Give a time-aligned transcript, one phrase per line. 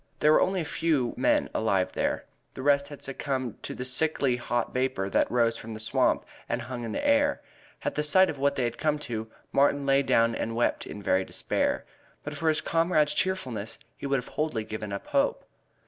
[0.17, 3.85] There were only a few wan men alive there the rest had succumbed to the
[3.85, 7.39] sickly hot vapor that rose from the swamp and hung in the air.
[7.83, 11.03] At the sight of what they had come to, Martin lay down and wept in
[11.03, 11.85] very despair.
[12.23, 15.45] But for his comrade's cheerfulness he would have wholly given up hope.